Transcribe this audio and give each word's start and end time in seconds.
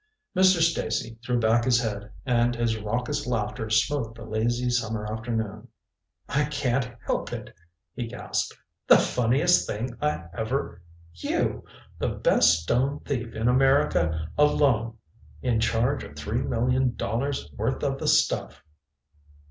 Mr. 0.35 0.59
Stacy 0.63 1.19
threw 1.23 1.39
back 1.39 1.63
his 1.63 1.79
head, 1.79 2.09
and 2.25 2.55
his 2.55 2.75
raucous 2.75 3.27
laughter 3.27 3.69
smote 3.69 4.15
the 4.15 4.25
lazy 4.25 4.67
summer 4.67 5.05
afternoon. 5.05 5.67
"I 6.27 6.45
can't 6.45 6.95
help 7.05 7.31
it," 7.31 7.53
he 7.93 8.07
gasped. 8.07 8.57
"The 8.87 8.97
funniest 8.97 9.67
thing 9.67 9.95
I 10.01 10.23
ever 10.33 10.81
you 11.13 11.65
the 11.99 12.09
best 12.09 12.63
stone 12.63 13.01
thief 13.01 13.35
in 13.35 13.47
America 13.47 14.27
alone 14.39 14.97
in 15.43 15.59
charge 15.59 16.03
of 16.03 16.15
three 16.15 16.41
million 16.41 16.95
dollars' 16.95 17.47
worth 17.55 17.83
of 17.83 17.99
the 17.99 18.07
stuff!" 18.07 18.63